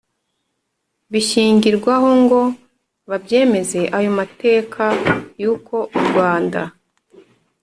[1.11, 2.41] Bishingirwaho ngo
[3.09, 4.83] babyemeze ayo mateka
[5.41, 6.61] y uko u rwanda